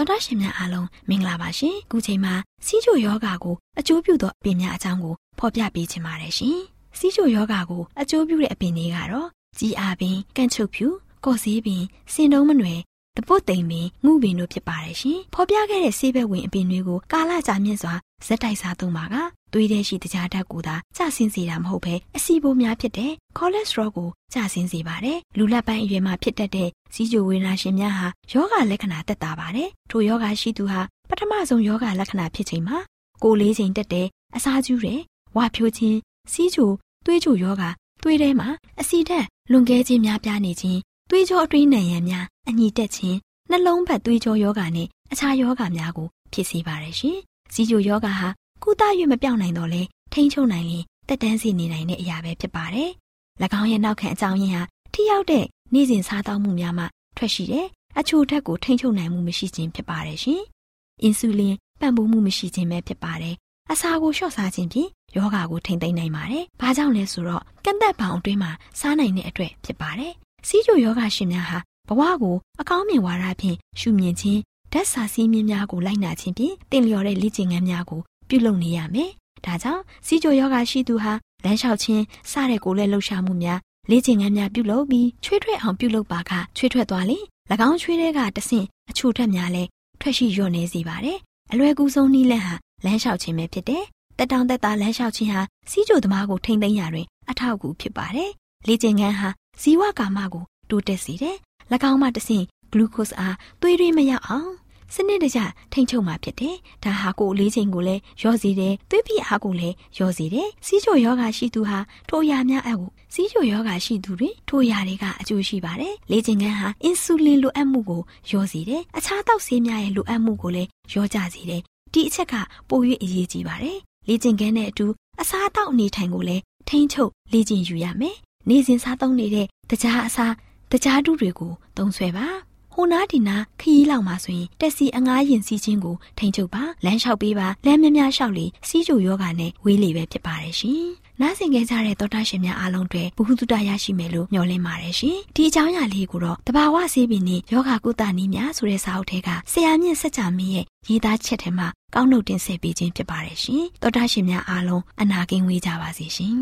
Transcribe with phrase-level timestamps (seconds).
[0.00, 2.34] တော်တာရှင်များအားလုံးမင်္ဂလာပါရှင်။ခုချိန်မှာ
[2.66, 6.58] စီးချိုယောဂါကိုအကျိုးပြုသောအပင်များအကြောင်းကိုဖော်ပြပေးချင်ပါတယ်ရှင်။
[6.98, 9.28] စီးချိုယောဂါကိုအကျိုးပြုတဲ့အပင်တွေကတော့
[9.58, 10.86] ကြီးအားပင်၊ကန့်ချုပ်ဖြူ၊
[11.24, 12.80] ကော့စည်းပင်၊စင်တုံးမနွယ်
[13.16, 17.94] တပုတ်သိမ်ပင်ငုပင်တို့ဖြစ်ပါတယ်ရှင်။ဖော်ပြခဲ့တဲ့ဆေးဘက်ဝင်အပင်တွေကိုကာလကြာမြင့်စွာ
[18.26, 19.14] ဇက်တိုက်စားသုံးပါက
[19.52, 32.78] သွေးထဲရှိတခြားဓာတ်ကိုသာကျဆင်းစေတာမဟုတ်ဘဲအဆီပိုများဖြစ်တဲ့ကိုလက်စထရောကိုကျဆင်းစေပါတယ်။လူလက်ပိုင်းအရွယ်မှာဖြစ်တတ်တဲ့စီးကြိုဝေဒနာရှင်များဟာယောဂလက္ခဏာတက်တာပါတယ်။ထိုယောဂရှိသူဟာပထမဆုံးယောဂလက္ခဏာဖြစ်ချိန်မှာ
[33.22, 34.06] ကိုယ်လေးချိန်တက်တဲ့
[34.36, 35.00] အစာကျူးတဲ့
[35.36, 35.98] ဝါဖြိုးခြင်း
[36.32, 36.70] စီးကြို
[37.04, 37.64] သွေးကြိုယောဂ
[38.02, 38.48] သွေးထဲမှာ
[38.80, 43.18] အဆီဓာတ်လွန်ကဲခြင်းများပြားနေခြင်းသွေးကြောအတွင်းနံရံများအညီတက်ခြင်း
[43.50, 47.18] နှလုံးဘက်သွေးကြောယောဂနဲ့အခြားယောဂများကိုဖြစ်စေပါတယ်ရှင်။
[47.54, 48.28] စီးကြိုယောဂဟာ
[48.62, 49.82] ကုသ၍မပြောင်းနိုင်တော့လဲ
[50.12, 52.90] ထိန်းချုပ်နိုင်ရင်တက်တန်းစီနေနိုင်တဲ့အရာပဲဖြစ်ပါတယ်။၎
[53.60, 54.62] င်းရဲ့နောက်ခံအကြောင်းရင်းဟာ
[54.94, 55.44] ထိရောက်တဲ့
[55.74, 56.84] နေ့စဉ်စားသောက်မှုများမှ
[57.16, 57.66] ထွက်ရှိတဲ့
[57.98, 60.42] အချိုဓာတ်ကိုထိန်းချုပ်နိုင်မှုမရှိခြင်းဖြစ်ပါတယ်ရှင်။
[61.02, 63.34] အင်ဆူလင်ပံ့ပိုးမှုမရှိခြင်းပဲဖြစ်ပါတယ်။
[63.72, 68.50] အစာကိုလျှော့စားခြင်းဖြင့်ယောဂါကိုထိန်းသိမ်းနိုင်ပါတယ်။ဘာကြောင့်လဲဆိုတော့ကန့်သက်ပေါင်အတွင်းမှာ
[68.80, 70.12] စားနိုင်တဲ့အတွက်ဖြစ်ပါတယ်။
[70.48, 74.40] စီးကြိုယောဂရှင်များဟာဘဝကိုအကောင်းမြင်ဝါဒဖြင့်ရှုမြင်ခြင်း
[74.72, 78.00] ဓာတ်စာစည်းမျဉ်းများကိုလိုက်နာခြင်းဖြင့်တင်လျော်တဲ့လေ့ကျင့်ခန်းများကို
[78.30, 79.10] ပြုလုပ်နေရမယ်။
[79.46, 81.12] ဒါကြောင့်စီးကြိုယောဂရှိသူဟာ
[81.44, 83.60] လမ်းလျှောက်ခြင်းစတဲ့ကိုယ်လက်လှုပ်ရှားမှုများ
[83.90, 87.18] လေ့ကျင့်ခန်းများပြုလုပ်ပြီးချွေးထွက်အောင်ပြုလုပ်ပါကချွေးထွက်သွားလေ၎
[87.68, 89.62] င်းချွေးတွေကတဆင့်အချို့ထက်များလဲ
[90.00, 91.18] ထွက်ရှိလျော့နေစေပါတယ်။
[91.52, 92.54] အလွယ်ကူဆုံးနည်းလမ်းဟာ
[92.84, 93.84] လမ်းလျှောက်ခြင်းပဲဖြစ်တယ်။
[94.18, 98.30] တက်တောင်တက်တာလမ်းလျှောက်ခြင်းဟာစီးကြိုသမားကိုထိမ့်သိမ်းရာတွင်အထောက်အကူဖြစ်ပါတယ်။
[98.66, 99.28] လေ့ကျင့်ခန်းဟာ
[99.60, 101.36] ဇီဝကာမကိုတိုးတက်စေတယ်။၎
[101.90, 104.50] င်းမှတဆင့်ဂလူးကို့စ်အားသွေးတွေမရောက်အောင်
[104.94, 105.40] စနစ်တကျ
[105.72, 111.78] ထိန်းချုပ်မှာဖြစ်တယ်။ဒါဟာကိုယ်လေးချိန်ကိုလည်းရော့စေတယ်။သွေးပြည့်အားကိုလည်းရော့စေတယ်။စီးချိုယောဂရှိသူဟာ
[112.08, 121.60] ထိုရာများအပ်ကိုစီးချိုယောဂရှိသူတွေထိုရာတွေကအကျိုးရှိပါတယ်။လေ့ကျင့်ခန်းဟာအင်ဆူလင်လိုအပ်မှုကိုရော့စေတယ်။အခြားသောဆေးများရဲ့လိုအပ်မှုကိုလည်းရော့ကျစေတယ်။
[121.92, 122.34] ဒီအချက်က
[122.68, 123.78] ပို၍အရေးကြီးပါတယ်။
[124.08, 124.86] လေ့ကျင့်ခန်းနဲ့အတူ
[125.20, 128.16] အစားအသောက်အနေထိုင်ကိုလည်းထိန်းချုပ်လေ့ကျင့်ယူရမယ်။
[128.48, 130.34] နေ့စဉ်စားသုံးနေတဲ့တကြားအစား
[130.72, 132.49] တကြားတူတွေကိုသုံးဆွဲပါ။ဟို
[132.92, 140.84] နားဒီနာခရီးလောက်မှာဆိုရင်တက်စီအငားရင်စီးခြင်းကိုထိန်ချုပ်ပါလမ်းလျှောက်ပေးပါလမ်းများများလျှောက်လေစီးကြိုယောဂနဲ့ဝေးလေပဲဖြစ်ပါတယ်ရှင်။
[141.20, 156.36] နားဆင်ကြကြတဲ့သောတာရှင်များအားလုံးတွေဘုဟုတုတရရှိမယ်လို့မျှော်လင့်ပါတယ်ရှင်။ဒီအကြောင်းအရာလေးကိုတော့တဘာဝဆေးပင်နဲ့ယောဂကုသနည်းများဆိုတဲ့စာအုပ်ထဲကဆရာမြင့်စัจ जा မင်းရဲ့ရေးသားချက်ထဲမှာကောက်နှုတ်တင်ဆက်ပေးခြင်းဖြစ်ပါတယ်ရှင်။သောတာရှင်များအားလုံးအနာကင်းဝေးကြပါစေရှင်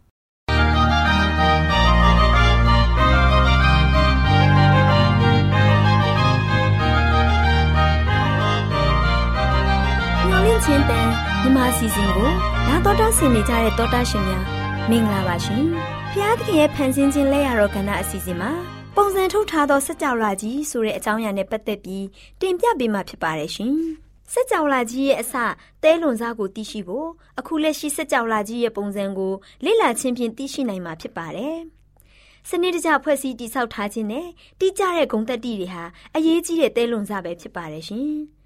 [11.80, 12.30] စီအစဉ်ကို
[12.68, 14.42] နာတော်တာဆင်နေကြတဲ့တောတာရှင်များ
[14.90, 15.62] မင်္ဂလာပါရှင်။
[16.12, 18.50] ဘုရားသခင်ရဲ့ဖန်ဆင်းခြင်းလက်ရတော်ကဏ္ဍအစီအစဉ်မှာ
[18.96, 22.06] ပုံစံထုတ်ထားသောစัจ java လာကြီးဆိုတဲ့အကြောင်းအရာနဲ့ပတ်သက်ပြီး
[22.40, 23.74] တင်ပြပေးမှာဖြစ်ပါတယ်ရှင်။
[24.32, 25.34] စัจ java လာကြီးရဲ့အစ
[25.82, 27.08] တဲလွန်စားကိုသိရှိဖို့
[27.38, 29.32] အခုလက်ရှိစัจ java လာကြီးရဲ့ပုံစံကို
[29.64, 31.56] လေ့လာခြင်းဖြင့်သိရှိနိုင်မှာဖြစ်ပါတယ်။
[32.48, 34.26] စနစ်တကျဖွဲ့စည်းတိဆောက်ထားခြင်းနဲ့
[34.60, 35.84] တိကျတဲ့ဂုဏ်သက်တည်တွေဟာ
[36.16, 38.10] အရေးကြီးတဲ့တဲလွန်စားပဲဖြစ်ပါတယ်ရှင်။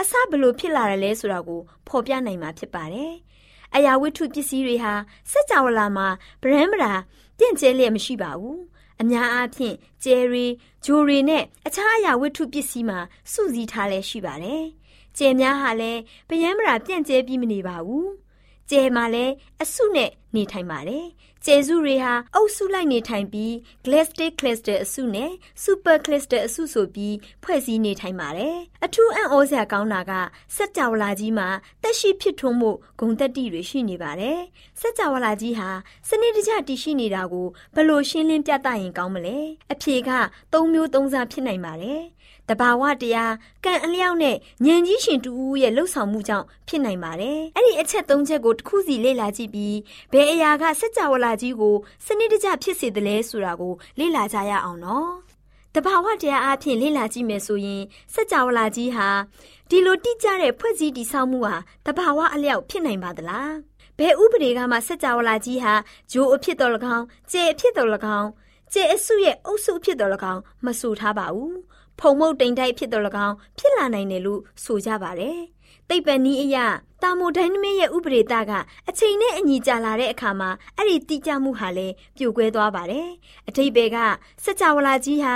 [0.00, 3.12] အစဘလို့ဖြစ်လာတယ်လဲဆိုတာကိုဖော်ပြနိုင်မှာဖြစ်ပါတယ်။
[3.74, 4.92] အရာဝတ္ထုပစ္စည်းတွေဟာ
[5.30, 6.06] စัจ java လာမှာ
[6.42, 6.92] ဗရန်မရာ
[7.38, 8.60] တင့်ကျဲလျက်မရှိပါဘူး
[9.00, 10.46] အများအားဖြင့်ကျယ်ရီ
[10.84, 12.98] ဂျိုရီနဲ့အခြားအရာဝတ္ထုပစ္စည်းမှာ
[13.32, 14.62] စုစည်းထားလဲရှိပါတယ်။
[15.16, 18.06] ကျယ်များဟာလည်းပယံမရာပြန့်ကျဲပြီးမနေပါဘူး။
[18.70, 19.32] ကျယ်မှာလည်း
[19.62, 21.06] အစုနဲ့နေထိုင်ပါတယ်
[21.46, 23.52] ကျဲစုတွေဟာအုပ်စုလိုက်နေထိုင်ပြီး
[23.84, 25.30] Glastic Cluster အစုနဲ့
[25.64, 30.12] Super Cluster အစုဆိုပြီးဖွဲ့စည်းနေထိုင်ပါတယ်။အထူးအံ့ဩစရာကောင်းတာက
[30.56, 31.48] စက်ကြဝဠာကြီးမှာ
[31.82, 32.70] တက်ရှိဖြစ်ထွန်းမှု
[33.00, 34.38] ဂုံတက်တိတွေရှိနေပါတယ်။
[34.80, 35.68] စက်ကြဝဠာကြီးဟာ
[36.08, 39.38] စနစ်တကျတည်ရှိနေတာကိုဘယ်လိုရှင်းလင်းပြသရင်ကောင်းမလဲ။
[39.72, 40.10] အဖြေက
[40.52, 42.00] ၃မျိုး၃စားဖြစ်နိုင်ပါတယ်။
[42.49, 43.33] တဘာဝတရား
[43.65, 44.35] ကံအလျောက်နဲ့
[44.65, 49.77] ဉာဏ်ကြီးရှင်တူဦးရဲ့လှုပ်ဆောင်မှုကြောင့်ဖြစ်နိုင်ပါတယ်။အဲ့ဒီအချက်၃ချက်ကိုတစ်ခုစီလေ့လာကြည့်ပြီး
[50.11, 55.09] ဘယ်အရာကစัจ java လာကြီးကိုစနစ်တကျဖြစ်စေတယ်လဲဆိုတာကိုလေ့လာကြရအောင်နော်။
[55.75, 57.83] တဘာဝတရားအဖြစ်လေ့လာကြည့်မယ်ဆိုရင်
[58.13, 59.07] စัจ java လာကြီးဟာ
[59.69, 61.55] ဒီလိုတိကျတဲ့ဖွဲ့စည်းတည်ဆောက်မှုဟာ
[61.85, 63.51] တဘာဝအလျောက်ဖြစ်နိုင်ပါသလား။
[63.97, 65.73] ဘယ်ဥပဒေကမှစัจ java လာကြီးဟာ
[66.11, 67.89] ဂျိုးအဖြစ်တော်၎င်း၊ကျေအဖြစ်တော်၎
[68.19, 68.29] င်း
[68.73, 71.57] ကျေအစုရဲ့အုပ်စုဖြစ်တော်၎င်းမဆိုထားပါဘူး
[71.98, 75.38] ဖုံမုတ်တိမ်တိုက်ဖြစ်တော်၎င်းဖြစ်လာနိုင်တယ်လို့ဆိုကြပါတယ်။
[75.88, 76.56] သိပ္ပံနည်းအရ
[77.02, 78.52] တာမိုဒိုင်းနမစ်ရဲ့ဥပဒေတာက
[78.88, 83.08] အချိန်နဲ့အညီကြာလာတဲ့အခါမှာအဲ့ဒီတိကျမှုဟာလည်းပြိုကွဲသွားပါတယ်။
[83.48, 83.98] အထိပ္ပယ်က
[84.44, 85.34] စကြဝဠာကြီးဟာ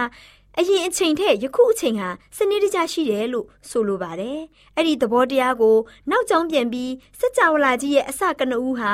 [0.59, 4.39] အရင်အချိန်ထက်ယခုအချိန်ဟာစနစ်တကျရှိတယ်လို့ဆိုလိုပါတယ်။
[4.77, 5.77] အဲ့ဒီသဘောတရားကို
[6.11, 8.93] နောက်ကျောင်းပြန်ပြီးစကြဝဠာကြီးရဲ့အစကနဦးဟာ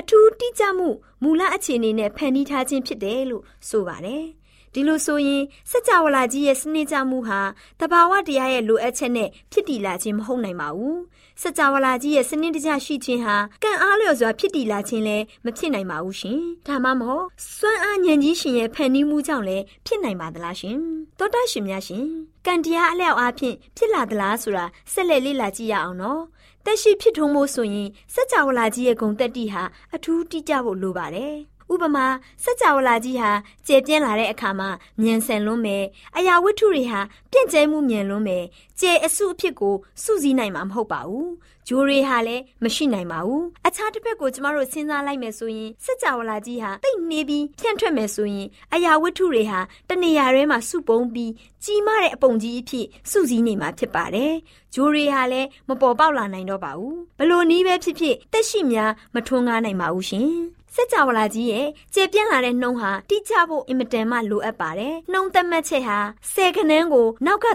[0.00, 0.88] အထူးတိကျမှု
[1.22, 4.24] မူလအခြေအနေနဲ့ဖန်တီးထားခြင်းဖြစ်တယ်လို့ဆိုပါတယ်။
[4.74, 7.40] ဒီလိုဆိုရင်စကြဝဠာကြီးရဲ့စနစ်ကြမှုဟာ
[7.80, 10.96] တဘာဝတရားရဲ့လိုအပ်ချက်နဲ့ဖြစ်တည်လာခြင်းမဟုတ်နိုင်ပါဘူး။
[11.42, 17.26] စကြဝဠာကြီးရဲ့စနစ်တကျရှိခြင်းဟာကံအားလျော်စွာဖြစ်တည်လာခြင်းလည်းမဖြစ်နိုင်ပါဘူးရှင်။ဒါမှမဟုတ်
[17.56, 20.76] စွမ်းအားဉာဏ်ကြီးရှင်ရဲ့ဖန်တီးမှုကြောင့်လည်းဖြစ်နိုင်ပါသလားရှင်။
[21.18, 22.04] သောတာရှင်များရှင်
[22.46, 26.22] ကံတရားအလျောက်အားဖြင့်ဖြစ်လာသလားဆိုတာဆက်လက်လေ့လာကြည့်ရအောင်နော်။
[26.64, 29.62] တက်ရှိဖြစ်ထုံးဖို့ဆိုရင်စัจ java လာကြီးရဲ့ဂုံတက်တိဟာ
[29.94, 31.34] အထူးတိကျဖို့လိုပါတယ်
[31.74, 32.06] ဥပမာ
[32.44, 33.30] စัจ java လာကြီးဟာ
[33.66, 34.68] ကျေပြင်းလာတဲ့အခါမှာ
[35.00, 35.84] မြန်ဆန်လွန်းမယ်
[36.16, 37.00] အရာဝတ္ထုတွေဟာ
[37.30, 38.44] ပြင့်ကျဲမှုမြန်လွန်းမယ်
[38.80, 41.30] ကျေအစုအဖြစ်ကိုစုစည်းနိုင်မှာမဟုတ်ပါဘူး
[41.68, 51.32] ဂျိုတွေဟာလည်းမရှိနိုင်ပါဘူးအခြားတစ်ဖက်ကိုကျမတို့စဉ်းစားလိုက်မယ်ဆိုရင်စัจ java လာကြီးဟာတိတ်နေပြီးဖြန့်ထွက်မယ်ဆိုရင်အရာဝတ္ထုတွေဟာတနေရာထဲမှာစုပုံပြီး
[51.64, 54.32] ကြီးမားတဲ့အပုံကြီးအဖြစ်စုစည်းနေမှာဖြစ်ပါတယ်
[54.74, 60.30] ဂျိုတွေဟာလည်းမပေါ်ပေါက်လာနိုင်တော့ပါဘူးဘလို့နီးပဲဖြစ်ဖြစ်တက်ရှိများမထွန်းကားနိုင်ပါဘူးရှင်
[60.76, 65.98] စက်ကြဝဠာကြီးရဲ့ကျေပြန့်လာတဲ့နှုံးဟာတိကျဖို့အင်မတန်မှလိုအပ်ပါတယ်။နှုံးသက်မှတ်ချက်ဟာ
[66.34, 67.46] 10ခန်းန်းကိုနောက်က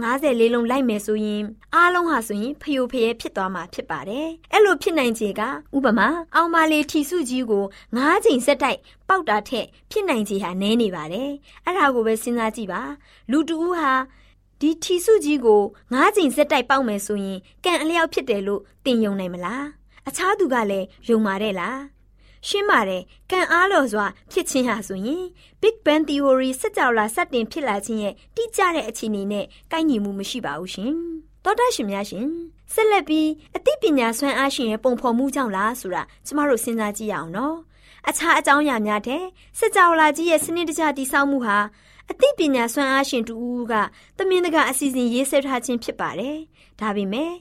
[0.00, 1.42] 350လေးလုံးလိုက်မယ်ဆိုရင်
[1.74, 5.42] အားလုံးဟာဆိုရင်ဖျို့ဖျဲဖြစ်သွားမှာဖြစ်ပါတယ်။အဲ့လိုဖြစ်နိုင်ခြေက
[5.76, 7.64] ဥပမာအောင်ပါလေထီစုကြီးကို
[7.96, 8.78] 9ချိန်စက်တိုက်
[9.08, 11.30] ပေါက်တာထက်ဖြစ်နိုင်ခြေဟာနည်းနေပါတယ်။
[11.64, 12.82] အဲ့ဒါကိုပဲစဉ်းစားကြည့်ပါ။
[13.30, 13.92] လူတူဦးဟာ
[14.60, 19.64] ဒီထီစုကြီးကိုငားချိန်စက်တိုက်ပေါက်မယ်ဆိုရင်ကံအလျောက်ဖြစ်တယ်လို့တင်ယုံနိုင်မလား
[20.08, 21.97] အခြားသူကလည်းယုံပါတယ်လား
[22.46, 25.24] ရှင်းပါတယ်ကံအားလော်စွာဖြစ်ခြင်းဟာဆိုရင်
[25.62, 30.92] Big Bang Theory စကြဝဠာစတင်ဖြစ်လာခြင်းရဲ့တိကျတဲ့အခြေအနေနဲ့ကိုက်ညီမှုမရှိပါဘူးရှင်
[31.44, 32.26] သောတာရှင်များရှင်
[32.72, 37.56] ဆက်လက်ပြီးအသိပညာဆွမ်းအားရှင်ရဲ့ပုံဖော်မှုကြောင့်လားဆိုတာကျမတို့စဉ်းစားကြည့်ရအောင်နော်
[38.08, 39.22] အခြားအကြောင်းအရာများတဲ့
[39.58, 41.58] စကြဝဠာကြီးရဲ့စနစ်တကျတည်ဆောက်မှုဟာ
[42.10, 43.74] အသိပညာဆွမ်းအားရှင်တူဦးက
[44.18, 46.38] တမင်တကာအစီအစဉ်ရေးဆွဲထားခြင်းဖြစ်ပါတယ်
[46.80, 47.32] ဒါပေမဲ့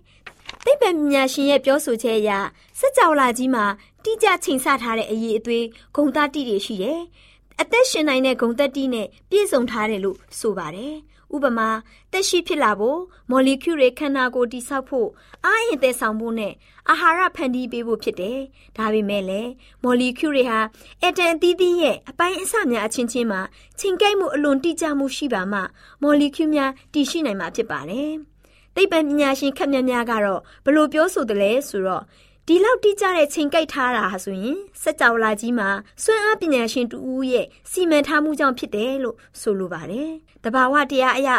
[0.65, 2.31] သိပ္ပံပညာရှင်ရဲ့ပြောဆိုချက်အရ
[2.79, 3.65] စကြဝဠာကြီးမှာ
[4.07, 6.99] တိကျချိန်ဆထားတဲ့အရေးအသွေးဂုံသတ္တိတွေရှိတယ်။
[7.61, 10.93] အသက်ရှင်နိုင်တဲ့ဂုံသတ္တိနဲ့ပြည့်စုံထားတယ်လို့ဆိုပါတယ်။
[11.35, 11.69] ဥပမာ
[12.11, 12.99] တက်ရှိဖြစ်လာဖို့
[13.29, 15.09] မော်လီကျူတွေခန္ဓာကိုယ်တိဆောက်ဖို့
[15.45, 16.53] အားအင်သက်ဆောင်ဖို့နဲ့
[16.89, 18.39] အာဟာရဖန်တီးပေးဖို့ဖြစ်တယ်။
[18.77, 19.51] ဒါပေမဲ့လည်း
[19.83, 20.59] မော်လီကျူတွေဟာ
[21.01, 23.41] အက်တန်အသီးသီးရဲ့အပိုင်းအစများအချင်းချင်းမှာ
[23.79, 25.59] ချိန်ကိုက်မှုအလွန်တိကျမှုရှိပါမှ
[26.01, 28.11] မော်လီကျူများတည်ရှိနိုင်မှာဖြစ်ပါတယ်။
[28.75, 32.03] သိပ္ပံပညာရှင်ခက်များများကတော့ဘလို့ပြောဆိုတယ်လဲဆိုတော့
[32.49, 35.69] ဒီလောက်တိကျတဲ့ချိန်ကိုက်ထားတာဟာဆိုရင်စက်ကြောလာကြီးမှာ
[36.03, 40.11] စွမ်းအားပညာရှင်တူဦးရဲ့စီမံထားမှုကြောင့်ဖြစ်တယ်လို့ဆိုလိုပါတယ်။
[40.43, 41.37] တဘာဝတရားအရာ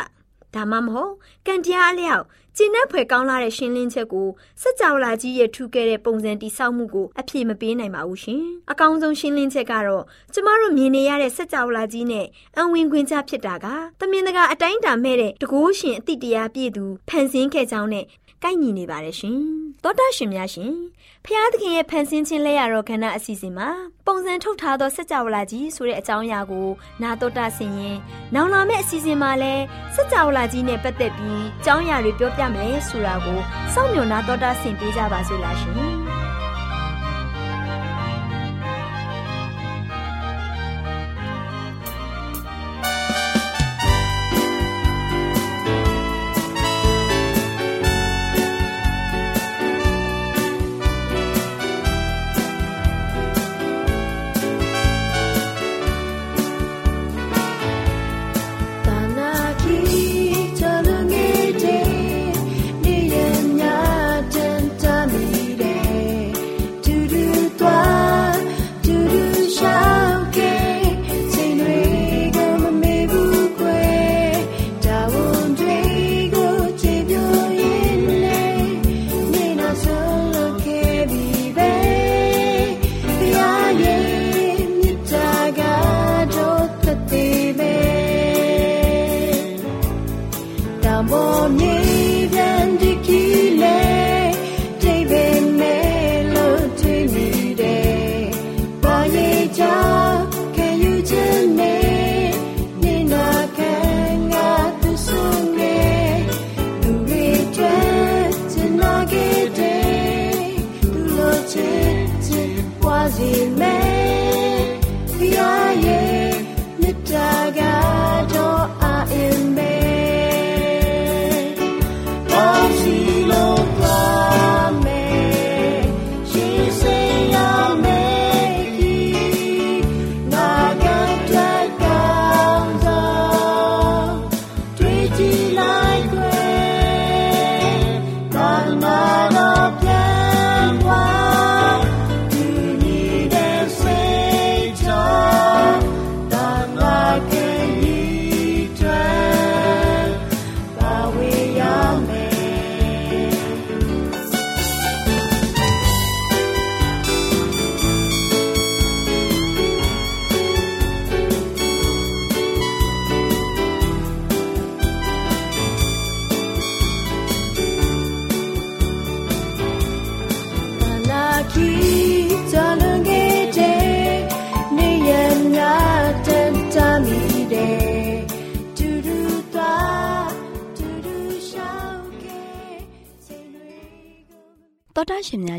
[0.55, 1.12] ဒါမှမဟုတ်
[1.47, 2.25] ကံတရားအလျောက်
[2.57, 4.29] ကျင့်တဲ့ဖွယ်ကောင်းလာတဲ့ရှင်းလင်းချက်ကို
[4.62, 12.27] စက်ကြောလာကြီးရဲ့ထူခဲ့တဲ့ပုံစံတိဆောက်မှုကိုအပြည့်မပေးနိုင်ပါဘူးရှင်။အကောင်းဆုံးရှင်းလင်းချက်ကတော့ကျမတို့မြင်နေရတဲ့စက်ကြောလာကြီးနဲ့
[12.59, 13.67] အဝင်ခွင်ချဖြစ်တာက
[14.00, 18.07] တမင်တကာအတိုင်းတာမဲ့တဲ့တကိုးရှင်အတိတရားပြည့်သူဖန်ဆင်းခဲ့ကြောင်းနဲ့
[18.42, 19.38] ကိုက်ညီနေပါတယ်ရှင်။
[19.83, 20.73] သောတာရှင်များရှင်
[21.25, 23.68] ဖျားသခင်ရဲ့ဖန်ဆင်းခြင်းလက်ရတော်ခန္ဓာအစီအစဉ်မှာ
[24.07, 26.68] ပုံစံထုတ်ထားသောစကြဝဠာကြီးဆိုတဲ့အကြောင်းအရာကို
[27.02, 27.97] နာတော်တာဆင်ရင်
[28.35, 29.64] နောင်လာမယ့်အစီအစဉ်မှာလည်း
[29.95, 33.40] စကြဝဠာကြီးနဲ့ပတ်သက်ပြီးအကြောင်းအရာတွေပြောပြမယ်ဆိုတာကို
[33.75, 35.92] စောင့်မျှော်နာတော်တာဆင်ပေးကြပါစို့လားရှင်။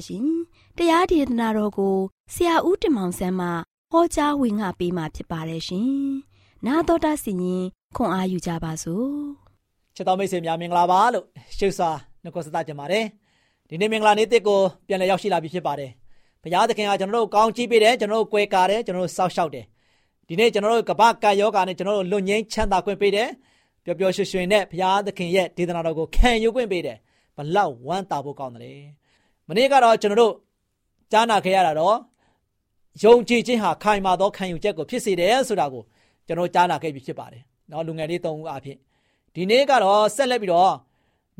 [0.08, 1.96] ရှင်များရှင်တရားဒေသနာတော်ကို
[2.34, 3.48] ဆရာဦးတင်မောင်ဆန်းမှ
[3.92, 5.90] ဟောကြားဝင်ငါပေးมาဖြစ်ပါတယ်ရှင်။
[6.66, 7.64] နာတော်တာစီရင်
[7.96, 9.10] ခွန်အားယူကြပါစို့။
[9.96, 11.26] ချစ်တော်မိတ်ဆွေများမင်္ဂလာပါလို့
[11.58, 11.92] ရှုစွာ
[12.24, 13.06] နှုတ်ဆက်ကြပါတယ်။
[13.70, 15.92] ဒီနေ့မင်္ဂလာနေ့တစ်ကိုပြန်လည်ရောက်ရှိလာပြီဖြစ်ပါတယ်။
[16.44, 19.66] ဘုရားသခင်ကကျွန်တော်တို့ကောင်းချီးပေးတယ်ကျွန်တော်တို့ကွယ်ကာတယ်ကျွန်တော်တို့စောက်ရှောက်တယ်။
[20.28, 23.30] ဒီနေ့ကျွန်တော်တို့ကပ္ပကယောဂါနဲ့ကျွန်တော်တို့လွတ်ငင်းချမ်းသာခွင့်ပေးတယ်။
[23.84, 26.98] ပျော်ပျော်ရွှင်ရွှင်နဲ့ဘုရားသခင်ရဲ့ဒေသနာတော်ကိုခံယူခွင့်ပေးတယ်။
[27.38, 28.82] ဘလောက်ဝမ်းသာဖို့ကောင်းတယ်။
[29.50, 30.34] မနေ့ကတော့ကျွန်တော်တို့
[31.12, 31.98] ကြားနာခဲ့ရတာတော့
[33.04, 35.84] ယုံကြည်ခြင်းဟာခိုင်မာသောခံယူချက်ကိုဖြစ်စေတယ်ဆိုတာကို
[36.28, 38.78] ကျွန်တော်ကြားနာခဲ့ပြီဖြစ်ပါတယ်။နော်လူငယ်လေး၃ဦးအဖြစ်
[39.36, 40.74] ဒီနေ့ကတော့ဆက်လက်ပြီးတော့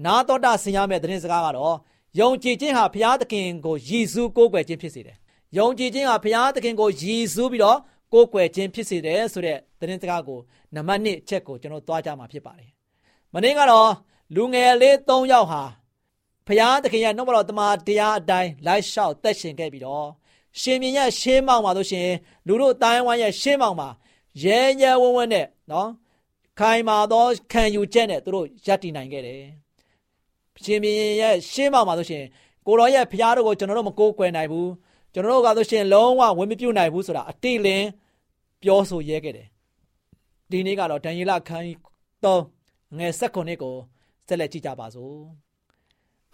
[0.06, 1.76] နာတော်တာဆင်ရမယ့်သတင်းစကားကတော့
[2.20, 5.18] ယုံကြည်ခြင်းဟာဘုရားသခင်ကိုယည်စုကိုးကွယ်ခြင်းဖြစ်စေတယ်။
[5.58, 7.80] ယုံကြည်ခြင်းဟာဘုရားသခင်ကိုယည်စုပြီးတော့
[8.14, 10.40] ကိုးကွယ်ခြင်းဖြစ်စေတယ်ဆိုတဲ့သတင်းစကားကို
[10.76, 12.70] နံပါတ်1အချက်ကိုကျွန်တော်သွားကြမှာဖြစ်ပါတယ်။
[13.34, 13.90] မနေ့ကတော့
[14.36, 15.62] လူငယ်လေး၃ယောက်ဟာ
[16.50, 20.08] ဘုရားသခင်ရဲ့နှုတ်ဘတော်တမန်တရားအတိုင်းလိုက်လျှောက်သက်ရှင်ခဲ့ပြီးတော့
[20.60, 22.10] ရှင်မြင်ရဲ့ရှေးမောင်မှာဆိုရှင်
[22.48, 23.90] လူတို့တိုင်းဝိုင်းရဲ့ရှေးမောင်မှာ
[24.44, 25.90] ရဲရဲဝံ့ဝံ့နဲ့နော်
[26.60, 29.42] ခိုင်မာသောခံယူချက်နဲ့သူတို့ရပ်တည်နိုင်ခဲ့တယ်
[30.64, 32.24] ရှင်မြင်ရဲ့ရှေးမောင်မှာဆိုရှင်
[32.66, 34.70] ကိုတော်ရဲ့ဖျားတို့ကိုကျွန်တော်တို့မကိုးကွယ်နိုင်ဘူး
[35.14, 37.88] ကျွန်တော်တို့ကဆိုရှင်လုံးဝဝင်မပြုတ်နိုင်ဘူးဆိုတာအတိလင်း
[38.64, 39.48] ပြောဆိုရဲခဲ့တယ်
[40.52, 41.66] ဒီနေ့ကတော့ဒန်ယေလခန်း
[42.24, 43.76] 3ငယ်7ခုနှစ်ကို
[44.28, 45.49] ဆက်လက်ကြည့်ကြပါစို့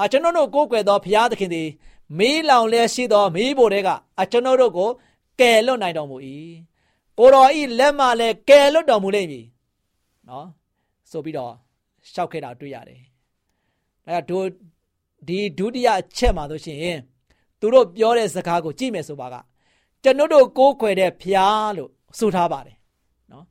[0.02, 1.70] အကျွန်တော်တို့ကိုးကွယ်သောဘုရားသခင်သည်
[2.18, 3.84] မီးလောင်လျက်ရှိသောမီးဘိုတဲ့
[4.22, 4.90] အကျွန်တော်တို့ကို
[5.40, 6.18] ကယ်လွတ်နိုင်တော်မူ၏
[7.20, 9.46] ကိုတော်ဤလက်မှလည်းကယ်လွတ်တော်မူလိမ့်မည်
[10.30, 10.48] နော်
[11.12, 11.54] ဆိုပြီးတော့
[12.12, 13.02] ရှောက်ခဲ့တာတွေ့ရတယ်
[14.08, 14.40] အဲဒု
[15.28, 16.98] ဒီဒုတိယအချက်မှာဆိုရှင်
[17.60, 19.36] သူတို့ပြောတဲ့စကားကိုကြည့်မယ်ဆိုပါက
[20.04, 22.78] ကျွန်တော်တို့ကိုးကွယ်တဲ့ဖျားလို့ဆိုထားပါတယ်
[23.32, 23.46] နော်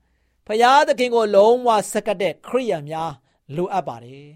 [0.46, 3.12] ဖျားသခင်ကိုလုံးဝစက္ကတဲ့ခရိယံများ
[3.56, 4.28] လိုအပ်ပါတယ်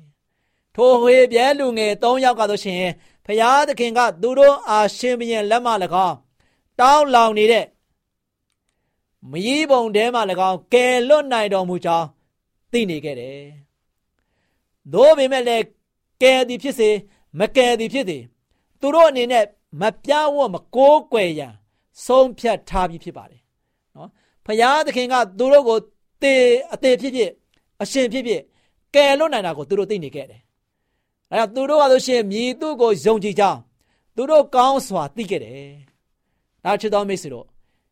[0.78, 2.84] ထိုဟွေပြဲလူငယ်၃ယောက်ကဆိုရှင်
[3.26, 5.72] ဖျားသခင်ကသူတို့အာရှင်ဘုရင်လက်မှ၎
[6.06, 6.16] င်း
[6.80, 7.66] တောင်းလောင်နေတဲ့
[9.30, 10.20] မီးပုံထဲမှ၎
[10.50, 12.06] င်းကယ်လွတ်နိုင်တော်မူကြောင်း
[12.72, 13.38] သိနေခဲ့တယ်။
[14.92, 15.64] သို့ပေမဲ့လည်း
[16.22, 16.90] ကယ်သည်ဖြစ်စေ
[17.38, 18.18] မကယ်သည်ဖြစ်စေ
[18.80, 19.44] သူတို့အနေနဲ့
[19.80, 21.54] မပြဝတ်မကိုးကွယ်ရန်
[22.06, 23.40] ဆုံးဖြတ်ထားပြီးဖြစ်ပါတယ်။
[23.96, 24.08] နော်။
[24.46, 25.78] ဖျားသခင်ကသူတို့ကို
[26.22, 26.34] တေ
[26.72, 27.30] အသေးဖြစ်ဖြစ်
[27.82, 28.42] အရှင်ဖြစ်ဖြစ်
[28.94, 30.40] ကယ်လွတ်နိုင်တာကိုသူတို့သိနေခဲ့တယ်။
[31.32, 33.58] အဲဒါသူတို့ကဆိုရှင်မြည်သူ့ကိုယုံကြည်ကြောင်း
[34.16, 35.70] သူတို့ကောင်းစွာသိခဲ့တယ်။
[36.64, 37.46] ဒါချစ်တော်မိတ်ဆွေတို့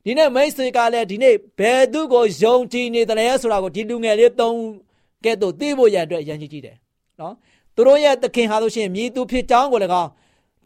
[0.05, 4.59] ဒီနေ့မိတ်ဆွေကလည်းဒီနေ့ဘယ်သူကိုယုံကြည်နေတယ်လဲဆိုတာကိုဒီလူငယ်လေးသုံး
[5.25, 6.77] ကဲ့သို့သိဖို့ရအတွက်ရန်ကြီးကြည့်တယ်
[7.21, 7.35] နော်
[7.75, 10.11] သူတို့ရဲ့သခင်ဟာလို့ရှိရင်မြည်သူဖြစ်ကြောင်းကိုလည်းကောင်း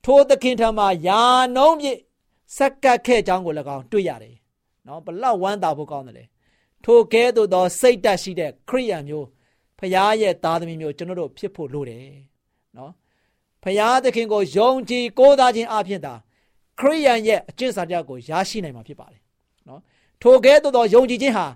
[0.05, 1.21] ထိုသခင်ထံမှာယာ
[1.57, 1.99] နှုံးပြည့်
[2.57, 4.35] စက္ကပ်ခဲ့ကြောင်းကိုလည်းကောင်းတွေ့ရတယ်
[4.87, 6.25] နော်ဘလောက်ဝမ်းသာဖို့ကောင်းတယ်လေ
[6.85, 9.27] ထိုကဲ့သို့သောစိတ်တက်ရှိတဲ့ခရိယံမျိုး
[9.79, 12.30] ဖခင်ရဲ့သားသမီးမျိုးကျွန်တော်တို့ဖြစ်ဖို့လိုတယ်
[12.77, 12.93] နော်
[13.62, 16.15] ဖခင်သခင်ကိုယုံကြည်ကိုးစားခြင်းအပြင်သာ
[16.81, 19.21] ခရိယံရဲ့အကျင့်စာတရားကိုရရှိနိုင်မှာဖြစ်ပါတယ်
[19.69, 19.81] နော်
[20.23, 21.47] ထိုကဲ့သို့သောယုံကြည်ခြင်းဟာ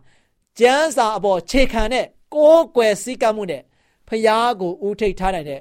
[0.58, 3.62] ကျမ်းစာအပေါ်ခြေခံတဲ့ကိုးကွယ်စည်းကမ်းမှုနဲ့
[4.08, 5.60] ဖျားကိုဦးထိပ်ထားနိုင်တဲ့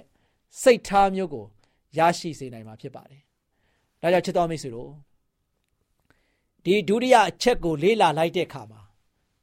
[0.61, 1.45] စိတ်ထားမျိုးကို
[1.97, 3.21] ရရှိစေနိုင်မှာဖြစ်ပါတယ်။
[4.01, 4.91] ဒါကြောင့်ချစ်တော်မိတ်ဆွေတို့
[6.65, 8.81] ဒီဒုတိယအချက်ကိုလေးလာလိုက်တဲ့အခါမှာ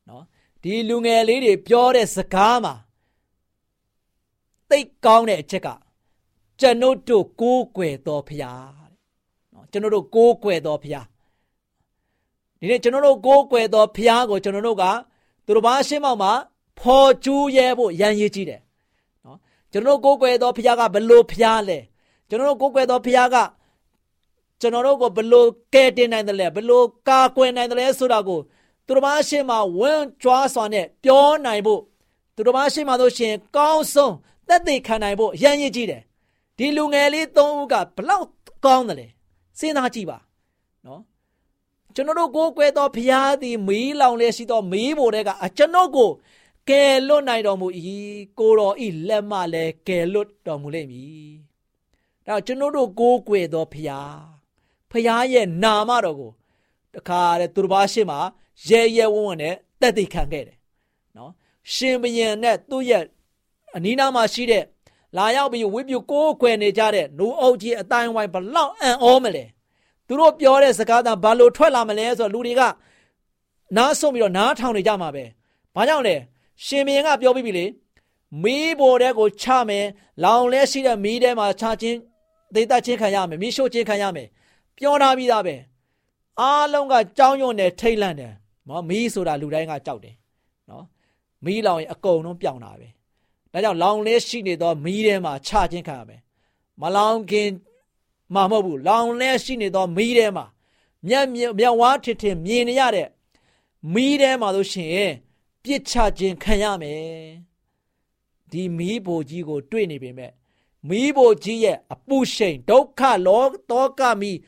[0.09, 0.25] နော်
[0.63, 2.75] ဒီလူငယ်လေးတွေပြောတဲ့စကားမှာ
[4.71, 5.69] သိကောင်းတဲ့အချက်က
[6.61, 8.93] ကျွန်ုပ်တို့ကိုးကွယ်တော်ဖျားတဲ့
[9.53, 11.07] နော်ကျွန်တော်တို့ကိုးကွယ်တော်ဖျား
[12.61, 14.85] ဒီနေ့ကျွန်တော်တို့ကိုးကွယ်တော်ဖျားကိုကျွန်တော်တို့က
[15.45, 16.33] သူတို့ဘာရှင်းမောက်မှာ
[16.81, 18.61] ဖော်ကျူးရဲဖို့ရန်ရည်ကြီးတယ်
[19.25, 19.39] နော်
[19.73, 21.79] ကျွန်တော်တို့ကိုးကွယ်တော်ဖျားကဘလို့ဖျားလဲ
[22.29, 23.37] ကျွန်တော်တို့ကိုးကွယ်တော်ဖျားက
[24.61, 28.41] ကျွန်တော်တို့ကိုဘလို့ကဲတင်နိုင်တယ်လဲဘလို့ကာကွယ်နိုင်တယ်လဲဆိုတာကို
[28.87, 31.81] သူတို့ဘာရှင်းမှာဝန်းကြွားစွာနဲ့ပြောနိုင်ဖို့
[32.35, 34.15] သူတို့ဘာရှင်းမှာတို့ရှင်ကောင်းဆုံး
[34.49, 36.03] သက်သေခံနိုင်ဖို့ရန်ရည်ကြီးတယ်
[36.61, 38.27] ဒီလူငယ်လေးသုံးဦးကဘလောက်
[38.65, 39.07] ကောင်းတယ်လဲ
[39.59, 40.19] စဉ်းစားကြည့်ပါ
[40.87, 41.03] နော်
[41.95, 46.11] ကျွန်တော်တို့ကိုးကွယ်သောဘုရားသည်မီးလောင်လျက်ရှိသောမီးဘိုတဲကအကျွန်ုပ်ကို
[46.69, 47.69] ကယ်လွတ်နိုင်တော်မူ၏
[48.39, 51.33] ကိုတော်ဤလက်မှလည်းကယ်လွတ်တော်မူလိမ့်မည်
[52.27, 54.19] ဒါကျွန်တော်တို့ကိုးကွယ်သောဘုရား
[54.91, 56.33] ဘုရားရဲ့နာမတော်ကို
[56.95, 58.21] တခါတဲ့သူတစ်ပါးရှင်းမှာ
[58.69, 60.59] ရဲရဲဝံ့ဝံ့နဲ့တက်သိခံခဲ့တယ်
[61.17, 61.33] နော်
[61.73, 63.05] ရှင်ဘရင်နဲ့သူ့ရဲ့
[63.77, 64.65] အနီးနားမှာရှိတဲ့
[65.17, 69.45] လာရောက်ပြီးဝိပုကိုးကွယ်နေကြတဲ့နူအုပ်ကြီးအတိုင်းဝိုင်းဘလောက်အံ့ဩမလဲ
[70.07, 72.63] သူတို့ပြောတဲ့စကားသာဘာလို့ထွက်လာမလဲဆိုတော့လူတွေက
[73.77, 75.25] နားဆုံးပြီးတော့နားထောင်နေကြမှာပဲ။
[75.77, 76.17] ဘာကြောင့်လဲ
[76.65, 77.67] ရှင်မင်းကပြောပြီးပြီလေ
[78.43, 79.87] မီးပေါ်တဲ့ကိုချမယ်
[80.25, 81.99] လောင်လဲရှိတဲ့မီးထဲမှာချခြင်း
[82.55, 84.29] ဒေသချင်းခံရမယ်မီးရှို့ခြင်းခံရမယ်
[84.77, 85.57] ပြောထားပြီးသားပဲ
[86.41, 88.33] အားလုံးကကြောင်းရွံ့တယ်ထိတ်လန့်တယ်
[88.69, 90.15] နော်မီးဆိုတာလူတိုင်းကကြောက်တယ်
[90.71, 90.85] နော်
[91.45, 92.89] မီးလောင်ရင်အကုန်လုံးပြောင်းတာပဲ
[93.53, 96.21] ဒါကြောင့်လောင်လဲရှိနေသောမီးထဲမှာချခြင်းခံရမယ်
[96.81, 97.49] မလောင်ခင်
[98.35, 100.47] မှာမဟုတ်ဘူးလောင်လဲရှိနေသောမီးထဲမှာ
[101.09, 103.09] မျက်မျက်ဝါးထစ်ထင်မြင်နေရတဲ့
[103.95, 105.13] မီးထဲမှာလို့ရှိရင်
[105.63, 107.01] ပြစ်ချခြင်းခံရမယ်
[108.51, 110.33] ဒီမီးဘိုကြီးကို တွေ့နေပေမဲ့
[110.89, 114.39] မီးဘိုကြီးရဲ့အပုရှိန်ဒုက္ခလောတောကမီး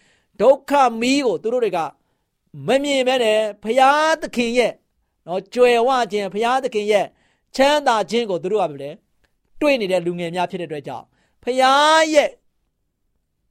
[0.40, 1.78] ဒုက္ခမီးကိုသူတို့တွေက
[2.66, 4.72] မမြင်မဲနဲ့ဖရာသခင်ရဲ့
[5.26, 7.06] နော်ကြွယ်ဝခြင်းဖရာသခင်ရဲ့
[7.56, 8.90] ချမ်းသာခြင်းကိုသူတို့ကပဲလေ
[9.60, 11.06] တွေ့နေတဲ့လူငယ်များဖြစ်တဲ့အတွက်ကြောင့်
[11.42, 11.72] ဖရာ
[12.14, 12.30] ရဲ့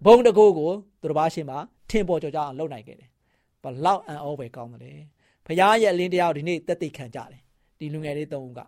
[0.05, 1.57] ဘုံတကိုးကိုသူတို့ဘာရှင်မှာ
[1.89, 3.09] ထင်ပေါ်ကြော်ကြအောင်လုပ်နိုင်ခဲ့တယ်။
[3.63, 4.99] ဘလောက်အံ့ဩပဲကောင်းတယ်။
[5.45, 7.41] ဖရာရဲ့အလင်းတရားကိုဒီနေ့တက်သိခံကြတယ်။
[7.79, 8.59] ဒီလူငယ်လေးသုံးဦးက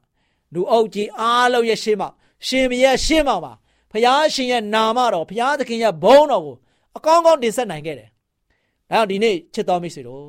[0.53, 2.09] လူအုပ်ကြီးအားလုံးရဲ့ရှေ့မှာ
[2.47, 3.53] ရှင်ဘရဲ့ရှေ့မှာမှာ
[3.91, 6.57] ဖရာရှင်ရဲ့နာမတော်ဖရာသခင်ရဲ့ဘုန်းတော်ကို
[6.97, 8.09] အကောင်းကောင်းတင်ဆက်နိုင်ခဲ့တယ်။
[8.91, 10.25] ဒါကြောင့်ဒီနေ့ချစ်တော်မိတ်ဆွေတို့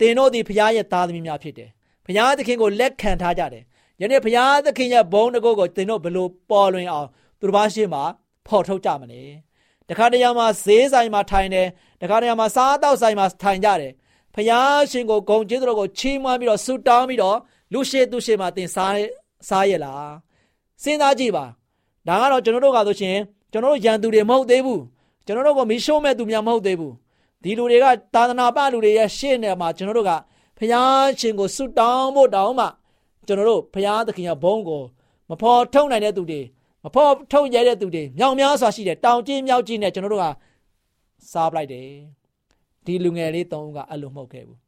[0.00, 1.70] တင်တို့ဒီဖရာရဲ့သားသမီးများဖြစ်တယ်။
[2.06, 3.64] ဖရာသခင်ကိုလက်ခံထားကြတယ်။
[4.00, 7.08] ယနေ့ဖရာသခင်ရဲ့ဘုန်းတကုတ်ကိုတင်တို့ဘလို့ပေါ်လွင်အောင်
[7.40, 8.02] သူတစ်ပါးရှေ့မှာ
[8.46, 9.22] ဖော်ထုတ်ကြမလဲ။
[9.88, 11.66] တခါတရံမှာဈေးဆိုင်မှာထိုင်တယ်။
[12.00, 13.92] တခါတရံမှာစားတောက်ဆိုင်မှာထိုင်ကြတယ်။
[14.34, 17.38] ဖရာရှင်ကိုဂုံကျေးဇူးတော်ကိုချီးမွမ်းပြီးတော့ဆုတောင်းပြီးတော့
[17.72, 18.94] လူရှိသူရှိမှတင်စား
[19.48, 20.10] စားရလား။
[20.82, 21.44] စဉ်းစားကြည့်ပါ။
[22.08, 23.16] ဒါကတော့ကျွန်တော်တို့ကဆိုရှင်
[23.52, 24.80] ကျွန်တော်တို့ရန်သူတွေမဟုတ်သေးဘူး။
[25.26, 26.92] ကျွန်တော်တို့ကမီးရှိုးမဲ့သူများမဟုတ်သေးဘူး။
[27.42, 30.12] ဒီလူတွေကသာသနာပလူတွေရဲ့ရှေ့နေမှာကျွန်တော်တို့က
[30.58, 30.82] ဖရာ
[31.20, 32.66] ရှင်ကိုဆုတောင်းဖို့တောင်းမှ
[33.26, 34.82] ကျွန်တော်တို့ဖရာသခင်ရဲ့ဘုန်းကို
[35.30, 36.40] မဖော်ထုတ်နိုင်တဲ့သူတွေ
[36.84, 40.26] မဖော်ထုတ်ရတဲ့သူတွေမြောင်များစွာရှိတယ်တောင်ကြီးမြောက်ကြီးနဲ့ကျွန်တော်တို့က
[41.32, 41.88] စားပလိုက်တယ်
[42.84, 44.58] ဒီလူငယ်လေးသုံးဦးကအဲ့လိုမဟုတ်ခဲ့ဘူး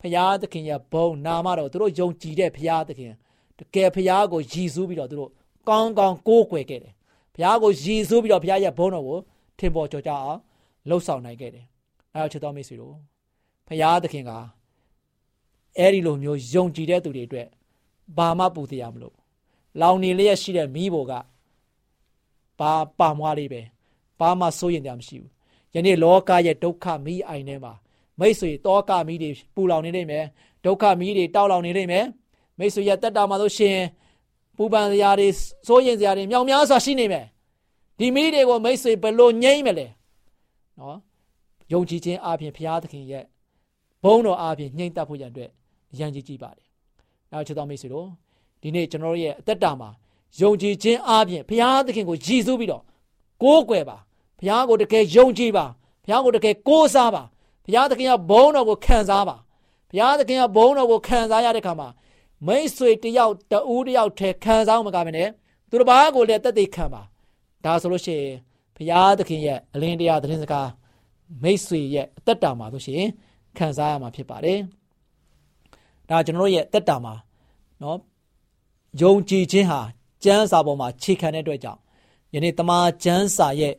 [0.00, 3.12] ဖရာသခင်ရဲ့ဘုန်းနာမတော်သူတို့ယုံကြည်တဲ့ဖရာသခင်
[3.58, 5.30] တကယ်ဖရာကိုယည်စူးပြီးတော့သူတို့
[5.68, 6.94] ကောင်းကောင်းကိုးကွယ်ခဲ့တယ်
[7.34, 9.18] ဖရာကိုယည်စူးပြီးတော့ဖရာရဲ့ဘုန်းတော်ကို
[9.58, 10.38] ထင်ပေါ်ကြော်ကြအောင်
[10.88, 11.64] လှုပ်ဆောင်နိုင်ခဲ့တယ်
[12.14, 12.94] အဲတော့ချစ်တော်မိတ်ဆွေတို့
[13.68, 14.30] ဖရာသခင်က
[15.78, 17.48] အဲ့ဒီလိုမျိုးယုံကြည်တဲ့သူတွေအတွက်
[18.16, 19.14] ဘာမှပူတရားမလို့
[19.80, 21.12] လောင်နေလျက်ရှိတဲ့မိဘက
[22.58, 23.62] ဘာပါမွားလေးပဲ
[24.18, 25.30] ဘာမှစိုးရင်တရားမရှိဘူး
[25.74, 27.72] ယနေ့လောကရဲ့ဒုက္ခမိအိုင်ထဲမှာ
[28.18, 30.24] မိတ်ဆွေတောကမိတွေပူလောင်နေနေမယ်
[30.64, 32.04] ဒုက္ခမိတွေတောက်လောင်နေနေမယ်
[32.58, 33.78] မိတ်ဆွေရဲ့တက်တာမှာဆိုရှင်
[34.56, 35.28] ပူပန်စရာတွေ
[35.66, 37.26] စိုးရင်စရာတွေမြောင်များစွာရှိနေမယ်
[37.98, 39.86] ဒီမိတွေကိုမိတ်ဆွေဘယ်လိုငြိမ့်မလဲ
[40.78, 40.98] နော်
[41.72, 43.24] ယုံကြည်ခြင်းအပြင်ဘုရားသခင်ရဲ့
[44.02, 45.50] ဘုန်းတော်အပြင်ညှိမ့်တတ်ဖို့ရန်အတွက်
[45.98, 46.67] ရန်ကြီးကြည့်ပါတယ်
[47.32, 48.08] နောက်ချစ်တော်မိတ်ဆွေတို့
[48.62, 49.88] ဒီနေ့ကျွန်တော်တို့ရဲ့အသက်တာမှာ
[50.40, 52.82] ယုံကြည်ခြင်းအပြင်ဘုရားသခင်ကိုယည်စူးပြီးတော့
[53.42, 53.96] ကိုးကွယ်ပါ
[54.38, 55.64] ဘုရားကိုတကယ်ယုံကြည်ပါ
[56.04, 57.22] ဘုရားကိုတကယ်ကိုးစားပါ
[57.64, 59.36] ဘုရားသခင်ကဘုန်းတော်ကိုခံစားပါ
[59.90, 61.88] ဘုရားသခင်ကဘုန်းတော်ကိုခံစားရတဲ့ခါမှာ
[62.46, 65.28] မိတ်ဆွေတယောက်တူးတယောက်ထဲခံစားမကမနဲ့
[65.70, 67.02] သူတစ်ပါးကိုလည်းတက်သေးခံပါ
[67.64, 68.34] ဒါဆိုလို့ရှိရင်
[68.76, 70.68] ဘုရားသခင်ရဲ့အလင်းတရားသတင်းစကား
[71.42, 73.04] မိတ်ဆွေရဲ့အသက်တာမှာဆိုရှင်
[73.58, 74.58] ခံစားရမှာဖြစ်ပါတယ်
[76.08, 77.14] ဒါကျွန်တော်တို့ရဲ့အသက်တာမှာ
[77.82, 77.98] နော်
[79.00, 79.80] ယုံကြည်ခြင်းဟာ
[80.24, 81.80] ကျမ်းစာပေါ်မှာခြေခံတဲ့အတွက်ကြောင့်
[82.34, 83.74] ယနေ့တမန်ကျမ်းစာရဲ့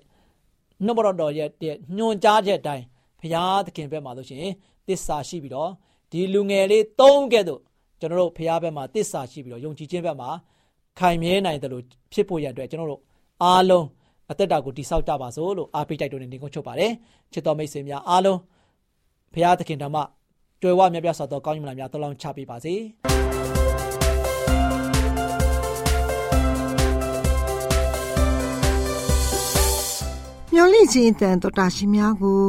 [0.86, 1.50] နှုတ်ဘတော်ရဲ့
[1.98, 2.84] ညွှန်ကြားချက်အတိုင်း
[3.20, 4.54] ဘုရားသခင်ဘက်မှာလို့ရှိရင်
[4.88, 5.70] တစ္ဆာရှိပြီးတော့
[6.12, 7.62] ဒီလူငယ်လေးသုံးကဲ့သို့
[8.00, 10.30] ကျွန်တော်တို့ဘုရားဘက်မှာတစ္ဆာရှိပြီးတော့ယုံကြည်ခြင်းဘက်မှာ
[11.00, 13.02] ခိုင်မြဲနိုင်တယ်လို့ဖြစ်ဖို့ရတဲ့အတွက်ကျွန်တော်တို့
[13.44, 13.86] အားလုံး
[14.32, 16.92] အသက်တာကိုတိဆောက်ကြပါစို့လို့အားပေးတိုက်တွန်းနေနေကုန်ချုပ်ပါတယ်
[17.34, 18.40] ချစ်တော်မိတ်ဆွေများအားလုံး
[19.34, 19.98] ဘုရားသခင်ဓမ္မ
[20.62, 22.76] ကြွယ်ဝမြတ်ပြတ်စွာသောကောင်းကြီးမလားများတောင်းလောင်းချပေးပါစေ
[30.54, 32.44] မျော်လင့်ခြင်းတန်တော်တာရှင်များကို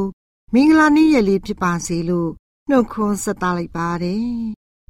[0.53, 2.31] မင်္ဂလာနေ့ရက်လေးဖြစ်ပါစေလို့
[2.69, 4.27] နှုတ်ခွန်းဆက်သလိုက်ပါတယ်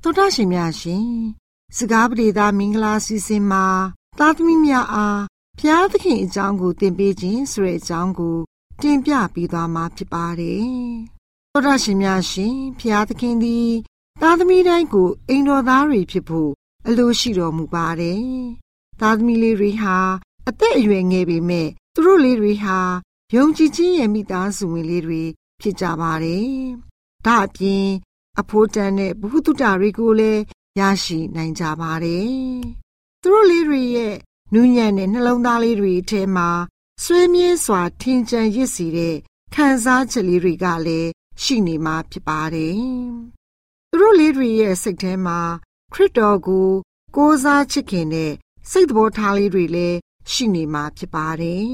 [0.03, 1.07] တော်တာရှင်များရှင်
[1.77, 3.65] စကားပရိသတ်မင်္ဂလာစီစဉ်မှာ
[4.19, 5.21] သားသမီးများအား
[5.59, 8.37] ဖျားသခင်အကြောင်းကို သင်ပေးခြင်းဆိုတဲ့အကြောင်းကို
[8.81, 11.20] တင်ပြပေးသွားမှာဖြစ်ပါတယ်
[11.53, 13.71] တော်တာရှင်များရှင်ဖျားသခင်သည်
[14.21, 16.51] သားသမီးတိုင်းကိုအိမ်တော်သားတွေဖြစ်ဖို့
[16.87, 18.23] အလိုရှိတော်မူပါတယ်
[18.99, 19.97] သားသမီးလေးတွေဟာ
[20.47, 22.77] အသက်အရွယ်ငယ်ပေမဲ့သူတို့လေးတွေဟာ
[23.35, 25.23] ယုံကြည်ခြင်းရဲ့မိသားစုဝင်လေးတွေ
[25.61, 26.47] ဖြစ်ကြပါတယ်။
[27.25, 27.87] ဒါအပြင်
[28.39, 30.41] အဖိုးတန်တဲ့ဘုဟုတုတတွေကိုလည်း
[30.79, 32.31] ရရှိနိုင်ကြပါတယ်။
[33.21, 34.15] သူတို့လေးတွေရဲ့
[34.53, 36.49] နူးညံ့တဲ့နှလုံးသားလေးတွေထဲမှာ
[37.03, 39.15] ဆွေးမြဲစွာထင်ကြံရစ်စီတဲ့
[39.53, 41.11] ခံစားချက်လေးတွေကလည်း
[41.43, 42.75] ရှိနေမှာဖြစ်ပါတယ်။
[43.89, 45.39] သူတို့လေးတွေရဲ့စိတ်ထဲမှာ
[45.93, 46.69] ခရစ်တော်ကို
[47.15, 48.33] ကိုးစားချစ်ခင်တဲ့
[48.71, 49.97] စိတ်တော်ထားလေးတွေလည်း
[50.31, 51.65] ရှိနေမှာဖြစ်ပါတယ်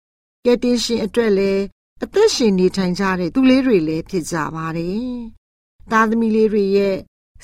[0.44, 1.62] ။ကယ်တင်ရှင်အတွက်လည်း
[2.02, 5.08] အသက်ရှင်နေထိုင်ကြတဲ့သူလေးတွေလည်းဖြစ်ကြပါတယ်။
[5.90, 6.96] သားသမီးလေးတွေရဲ့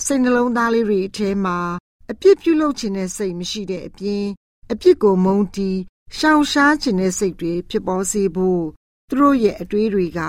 [0.05, 1.59] စိတ်နှလုံးသားလေးတွေအထဲမှာ
[2.11, 4.25] အပြစ်ပြုလုပ်ခြင်းနဲ့စိတ်မရှိတဲ့အပြင်
[4.73, 5.79] အပြစ်ကိုမုန်းတီး
[6.17, 8.62] ရှောင်ရှားခြင်းနဲ့စိတ်တွေဖြစ်ပေါ်စေဖို့
[9.09, 10.21] သူတို့ရဲ့အတွေးတွေက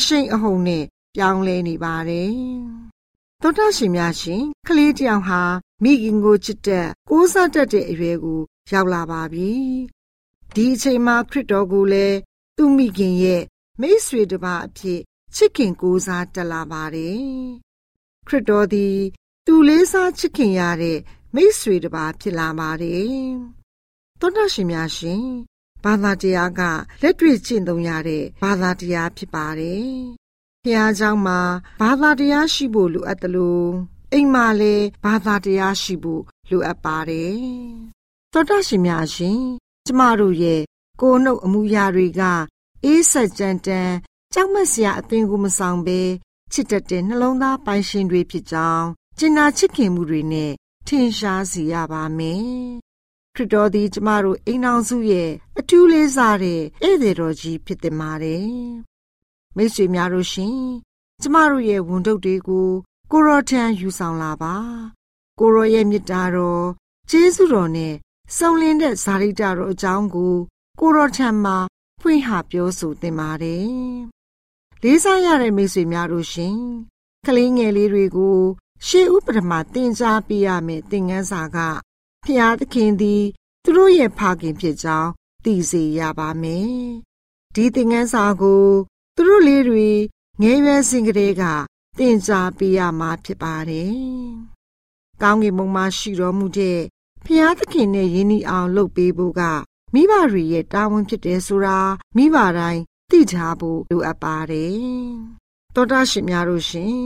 [0.00, 0.84] အရှိန်အဟုန်နဲ့
[1.14, 2.32] ပြောင်းလဲနေပါတယ်။
[3.42, 5.42] သောတာရှင်များရှင်ကလေးတယောက်ဟာ
[5.82, 8.40] မိခင်ကိုချစ်တဲ့ကိုးစားတတ်တဲ့အရွယ်ကို
[8.72, 9.52] ရောက်လာပါပြီ။
[10.54, 12.16] ဒီအချိန်မှာခရစ်တော်ကိုလည်း
[12.56, 13.42] သူ့မိခင်ရဲ့
[13.80, 15.00] မိတ်ဆွေတစ်ပါးအဖြစ်
[15.34, 17.20] ချစ်ခင်ကိုးစားတက်လာပါတယ်
[18.26, 18.98] ခရစ်တော်သည်
[19.46, 20.98] သူလေးစားချစ်ခင်ရတဲ့
[21.34, 23.32] မိတ်ဆွေတစ်ပါးဖြစ်လာပါတယ်
[24.20, 25.26] သောတာရှင်များရှင်
[25.84, 26.60] ဘာသာတရားက
[27.02, 29.88] လက်တွေ့ကျင့်သုံးရတဲ့ဘာသာတရားဖြစ်ပါတယ်။
[30.64, 31.40] ဘုရားကျောင်းမှာ
[31.80, 33.68] ဘာသာတရားရှိဖို့လိုအပ်တယ်လို့
[34.12, 37.38] အိမ်မှာလည်းဘာသာတရားရှိဖို့လိုအပ်ပါတယ်။
[38.32, 39.40] သောတာရှင်များရှင်
[39.86, 40.62] ကျမတို့ရဲ့
[41.00, 42.22] ကိုယ်နှုတ်အမှုရာတွေက
[42.84, 43.94] အေးဆက်ကြမ်းတမ်း
[44.32, 46.00] ကြောက်မက်စရာအသွင်ကိုမဆောင်ဘဲ
[46.52, 48.86] ချစ်တတ်တဲ့နှလုံးသားပိုင်ရှင်တွေဖြစ်ကြောင်း
[49.18, 50.52] ကျင်နာချစ်ခင်မှုတွေနဲ့
[50.86, 52.44] ထင်ရှားစေရပါမယ်
[53.34, 58.48] ခရစ်တော်သည်ကျမတို့အိမ်အောင်စုရဲ့အထူးလေးစားတဲ့ဧည့်သည်တော်ကြီးဖြစ်တဲ့ပါတယ်
[59.56, 60.58] မိတ်ဆွေများတို့ရှင်
[61.22, 62.68] ကျမတို့ရဲ့ဝန်ထုတ်တွေကို
[63.10, 64.54] ကိုရောထံယူဆောင်လာပါ
[65.38, 66.66] ကိုရောရဲ့မြတ်တာတော်
[67.10, 67.94] ကျေးဇူးတော်နဲ့
[68.36, 70.34] စုံလင်တဲ့ဇာတိတော်အကြောင်းကို
[70.80, 71.56] ကိုရောထံမှာ
[72.00, 73.68] ဖွင့်ဟပြောဆိုသင်ပါတယ်
[74.82, 76.58] လေးစားရတဲ့မိတ်ဆွေများတို့ရှင်
[77.26, 78.38] ကလေးငယ်လေးတွေကို
[78.86, 81.58] ရှေးဥပဒမှာတင် जा ပေးရမယ်သင်ခန်းစာက
[82.24, 83.24] ဖျားသခင်သည်
[83.64, 85.10] သူတို့ရဲ့ဖခင်ဖြစ်ကြောင်း
[85.44, 86.74] သိစေရပါမယ်။
[87.54, 88.64] ဒီသင်ခန်းစာကို
[89.16, 89.88] သူတို့လေးတွေ
[90.40, 91.42] ငယ်ရွယ်စဉ်ကတည်းက
[91.98, 93.94] သင်ကြားပေးရမှာဖြစ်ပါတယ်။
[95.22, 96.80] ကောင်းကင်ဘုံမှာရှိတော်မူတဲ့
[97.24, 99.42] ဖျားသခင်နဲ့ယဉ်ဤအောင်လုပ်ပေးဖို့က
[99.94, 101.78] မိဘတွေရဲ့တာဝန်ဖြစ်တယ်ဆိုတာ
[102.16, 104.78] မိဘတိုင်းသိထားဖို့လိုအပ်ပါတယ်။
[105.74, 106.98] သောတာရှင်များတို့ရှင်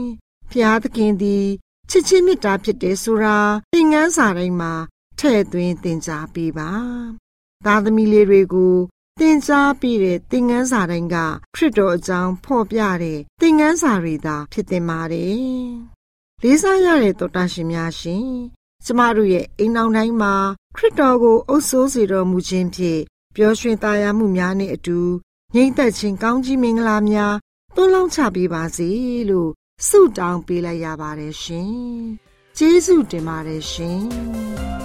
[0.51, 1.47] ဖျားသခင်သည်
[1.89, 3.37] ချစ်ချင်းမေတ္တာဖြစ်တယ်ဆိုတာ
[3.73, 4.73] သင်ခန်းစာတိုင်းမှာ
[5.19, 6.71] ထည့်သွင်းသင်ကြားပေးပါ
[7.65, 8.75] သားသမီးလေးတွေကို
[9.19, 11.15] သင်ကြားပေးတဲ့သင်ခန်းစာတိုင်းက
[11.55, 15.35] ခရစ်တော်အကြောင်းဖော်ပြတဲ့သင်ခန်းစာတွေသာဖြစ်တင်ပါတယ်
[16.43, 18.29] လေးစားရတဲ့တော်တာရှင်များရှင်
[18.85, 20.33] ကျမတို့ရဲ့အိမ်အောင်တိုင်းမှာ
[20.75, 23.01] ခရစ်တော်ကိုအုပ်စိုးစေတော်မူခြင်းဖြင့်
[23.35, 24.99] ပျော်ရွှင်သားရမှုများနဲ့အတူ
[25.55, 27.35] ငြိမ့်သက်ခြင်းကောင်းကြီးမင်္ဂလာများ
[27.75, 28.89] သွန်းလောင်းချပေးပါစေ
[29.29, 29.51] လို့
[29.87, 31.73] ဆုတောင်းပေးလိုက်ရပါတယ်ရှင်။
[32.57, 34.03] ကျေးဇူးတင်ပါတယ်ရှင်။